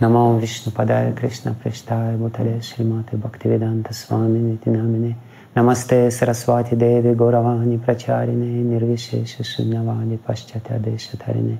[0.00, 5.16] Намо Вишну Падая Кришна Прештая Бутале Шриматы Бхактивиданта Свами Нитинамине
[5.56, 11.58] Намасте Сарасвати Деви Горавани Прачарине Нирвишеши Шунявани Пашчатя Дешатарине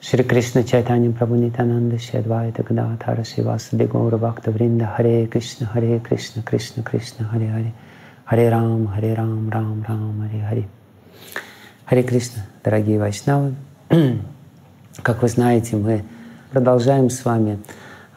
[0.00, 6.00] Шри Кришна Чайтанья Прабhu Нитянанда Шри Адвайта Гададхара Шивасади Гаура Бхакта Вринда Харе Кришна Харе
[6.00, 7.72] Кришна Кришна Кришна Харе Харе
[8.24, 10.68] Харе Рам Харе Рам Рам Рам Харе Харе
[11.84, 13.54] Харе Кришна, дорогие вайшнавы,
[15.02, 16.04] как вы знаете, мы
[16.52, 17.58] продолжаем с вами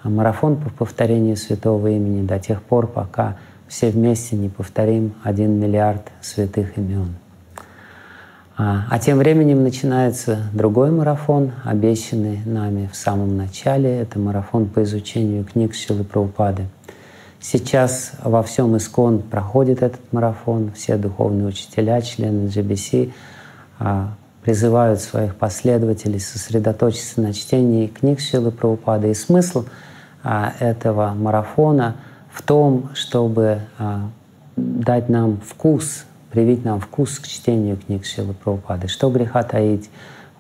[0.04, 3.38] марафон по повторению святого имени до тех пор, пока
[3.70, 7.16] все вместе не повторим один миллиард святых имен.
[8.58, 14.02] А, а тем временем начинается другой марафон, обещанный нами в самом начале.
[14.02, 16.68] Это марафон по изучению книг Шилы Праупады.
[17.40, 20.72] Сейчас во всем Искон проходит этот марафон.
[20.76, 23.14] Все духовные учителя, члены GBC
[23.80, 24.10] а,
[24.46, 29.10] призывают своих последователей сосредоточиться на чтении книг Шилы Праупады.
[29.10, 29.66] И смысл
[30.24, 31.96] а, этого марафона
[32.32, 33.62] в том, чтобы
[34.56, 38.90] дать нам вкус привить нам вкус к чтению книг Шилы Прабхупады.
[38.90, 39.90] Что греха таить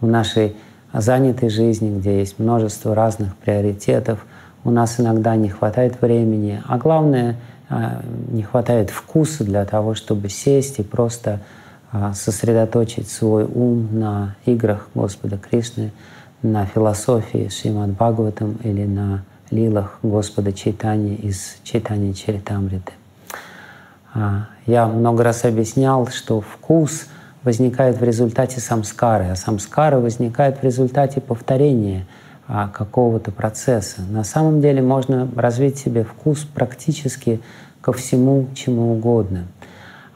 [0.02, 0.56] в нашей
[0.94, 4.26] занятой жизни, где есть множество разных приоритетов,
[4.66, 7.38] у нас иногда не хватает времени, а главное,
[7.70, 11.64] а, не хватает вкуса для того, чтобы сесть и просто а,
[12.13, 15.91] сосредоточить свой ум на играх Господа Кришны,
[16.41, 22.93] на философии Шримад Бхагаватам или на лилах Господа Чайтани из Чайтани Чаритамриты.
[24.13, 27.07] А, я много раз объяснял, что вкус
[27.43, 32.07] возникает в результате самскары, а самскара возникает в результате повторения
[32.47, 34.02] а, какого-то процесса.
[34.09, 37.41] На самом деле можно развить себе вкус практически
[37.81, 39.45] ко всему, чему угодно.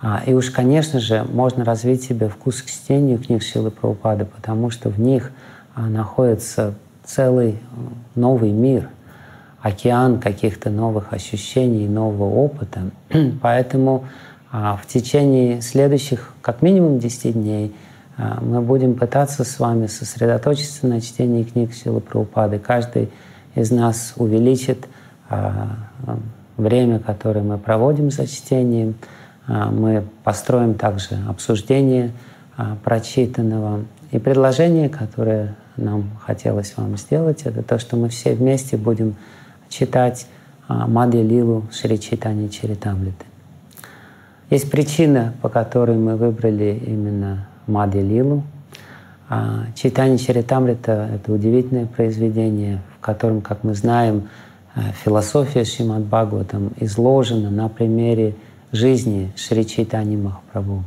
[0.02, 4.70] А, и уж, конечно же, можно развить себе вкус к чтению книг Шилы Прабхупады, потому
[4.70, 5.32] что в них
[5.76, 6.74] находится
[7.04, 7.60] целый
[8.16, 8.90] новый мир—
[9.62, 12.92] океан каких-то новых ощущений, нового опыта.
[13.42, 14.06] Поэтому
[14.52, 17.76] а, в течение следующих как минимум 10 дней
[18.18, 22.60] а, мы будем пытаться с вами сосредоточиться на чтении книг Силы Прабхупады.
[22.60, 23.10] Каждый
[23.56, 24.88] из нас увеличит
[25.30, 25.76] а,
[26.58, 28.96] время, которое мы проводим за чтением.
[29.50, 32.12] Мы построим также обсуждение
[32.84, 33.86] прочитанного.
[34.12, 39.16] И предложение, которое нам хотелось вам сделать, это то, что мы все вместе будем
[39.70, 40.28] читать
[40.68, 43.26] а, Мадья Лилу Шри Чайтани Чаритамриты.
[44.50, 48.44] Есть причина, по которой мы выбрали именно Мадья Лилу.
[49.30, 54.30] А, Чайтани Чаритамрита— это удивительное произведение, в котором, как мы знаем,
[54.76, 58.36] а, философия Шримад Бхагаватам изложена на примере
[58.72, 60.84] жизни Шри Чайтани Махапрабху.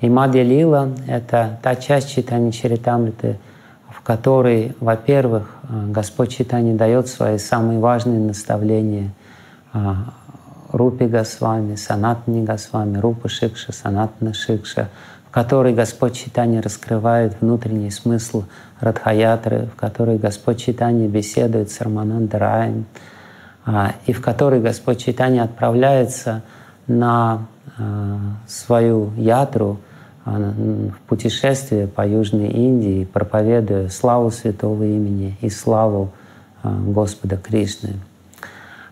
[0.00, 3.38] И Мадья Лила— это та часть Чайтани Чаритамриты,
[4.02, 9.12] в которой, во-первых, э, Господь Читани дает свои самые важные наставления
[9.72, 9.94] э,
[10.72, 14.88] Рупи Госвами, Санатни Госвами, Рупа Шикша, Санатна Шикша,
[15.28, 18.44] в которой Господь Читани раскрывает внутренний смысл
[18.80, 22.86] Радхаятры, в которой Господь Читани беседует с Раманандараем,
[23.66, 26.42] э, и в которой Господь Читани отправляется
[26.86, 27.46] на
[28.46, 29.78] свою ятру—
[30.24, 36.12] в путешествие по Южной Индии, проповедуя славу святого имени и славу
[36.62, 37.94] а, Господа Кришны.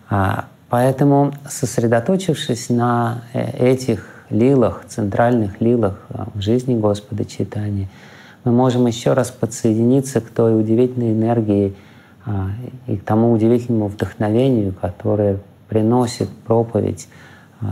[0.09, 7.87] А, поэтому, сосредоточившись на э, этих лилах, центральных лилах в жизни Господа Читания,
[8.43, 11.75] мы можем еще раз подсоединиться к той удивительной энергии
[12.87, 15.37] и к тому удивительному вдохновению, которое
[15.67, 17.07] приносит проповедь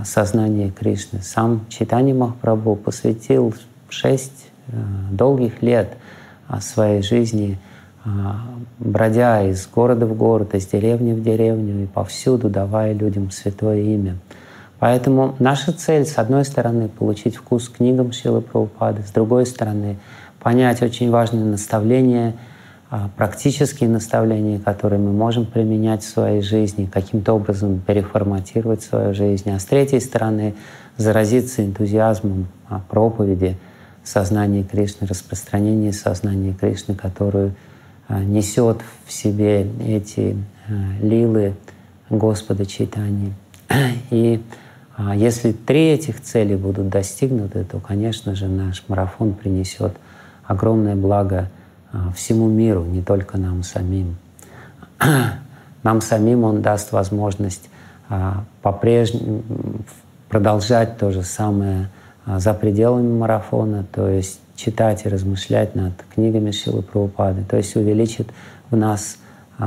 [0.03, 1.21] сознание Кришны.
[1.21, 3.53] Сам Читани Махапрабху посвятил
[3.89, 4.71] шесть э,
[5.11, 5.93] долгих лет
[6.47, 7.57] а, своей жизни,
[8.79, 14.17] бродя из города в город, из деревни в деревню и повсюду давая людям святое имя.
[14.79, 19.97] Поэтому наша цель, с одной стороны, получить вкус к книгам Шилы Прабхупады, с другой стороны,
[20.39, 22.35] понять очень важные наставления—
[23.15, 29.59] практические наставления, которые мы можем применять в своей жизни, каким-то образом переформатировать свою жизнь, а
[29.59, 30.55] с третьей стороны
[30.97, 32.47] заразиться энтузиазмом
[32.89, 33.57] проповеди
[34.03, 37.53] сознания Кришны, распространения сознания Кришны, которую
[38.07, 40.35] а, несет в себе эти
[40.67, 40.71] а,
[41.01, 41.55] лилы
[42.09, 43.33] Господа Чайтани.
[44.09, 44.41] И
[45.15, 49.93] если три этих цели будут достигнуты, то, конечно же, наш марафон принесет
[50.43, 51.58] огромное благо а,
[52.15, 54.17] всему миру, не только нам самим.
[55.83, 57.69] Нам самим он даст возможность
[58.09, 59.43] а, по-прежнему
[60.27, 61.89] продолжать то же самое
[62.25, 67.75] а, за пределами марафона, то есть читать и размышлять над книгами Шилы Прабхупады, то есть
[67.75, 68.27] увеличит
[68.69, 69.17] в нас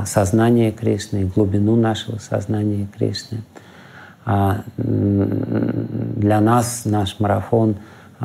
[0.04, 3.42] сознание Кришны, глубину нашего сознания Кришны.
[4.76, 7.76] Для нас наш марафон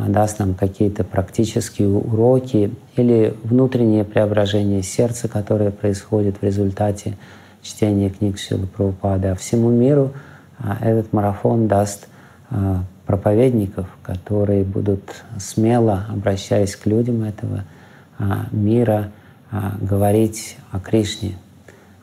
[0.07, 7.17] даст нам какие-то практические уроки или внутреннее преображение сердца, которое происходит в результате
[7.61, 9.29] чтения книг Шилы Прабхупады.
[9.29, 10.11] А всему миру
[10.81, 12.07] этот марафон даст
[13.05, 17.63] проповедников, которые будут смело, обращаясь к людям этого
[18.51, 19.11] мира,
[19.81, 21.37] говорить о Кришне.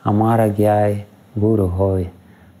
[0.03, 1.05] Амара Гяй
[1.35, 2.11] Гуру Гой.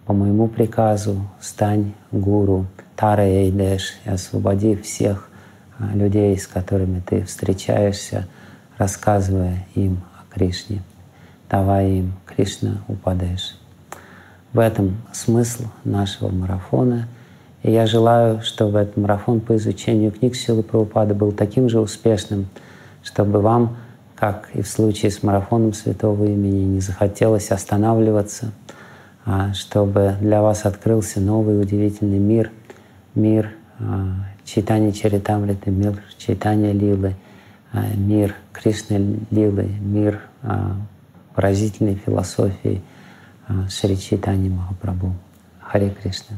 [0.05, 5.29] По моему приказу стань гуру Тара Эйдеш и освободи всех
[5.93, 8.27] людей, с которыми ты встречаешься,
[8.77, 10.81] рассказывая им о Кришне,
[11.49, 13.57] давая им Кришна Упадеш.
[14.53, 17.07] В этом смысл нашего марафона.
[17.63, 22.47] И я желаю, чтобы этот марафон по изучению книг Силы Прабхупады был таким же успешным,
[23.01, 23.77] чтобы вам
[24.15, 28.51] как и в случае с марафоном Святого Имени, не захотелось останавливаться,
[29.25, 32.51] а чтобы для вас открылся новый удивительный мир,
[33.15, 37.15] мир а, читания Чаритамриты, мир читания Лилы,
[37.71, 40.21] а, мир Кришны Лилы, мир
[41.33, 42.81] поразительной философии
[43.69, 45.13] Шри Читани Махапрабху.
[45.59, 46.37] Харе Кришна.